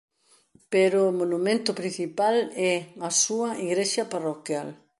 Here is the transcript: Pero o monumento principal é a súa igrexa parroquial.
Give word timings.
Pero 0.73 0.97
o 1.09 1.15
monumento 1.21 1.71
principal 1.81 2.35
é 2.73 2.75
a 3.09 3.11
súa 3.21 3.49
igrexa 3.65 4.03
parroquial. 4.13 4.67